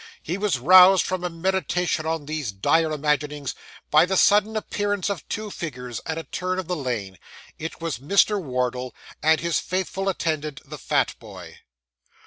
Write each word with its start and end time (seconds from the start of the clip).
He 0.23 0.35
was 0.35 0.57
roused 0.57 1.05
from 1.05 1.23
a 1.23 1.29
meditation 1.29 2.07
on 2.07 2.25
these 2.25 2.51
dire 2.51 2.91
imaginings 2.91 3.53
by 3.91 4.07
the 4.07 4.17
sudden 4.17 4.57
appearance 4.57 5.11
of 5.11 5.29
two 5.29 5.51
figures 5.51 6.01
at 6.07 6.17
a 6.17 6.23
turn 6.23 6.57
of 6.57 6.67
the 6.67 6.75
lane. 6.75 7.19
It 7.59 7.81
was 7.81 7.99
Mr. 7.99 8.41
Wardle, 8.41 8.95
and 9.21 9.39
his 9.39 9.59
faithful 9.59 10.09
attendant, 10.09 10.59
the 10.65 10.79
fat 10.79 11.13
boy. 11.19 11.59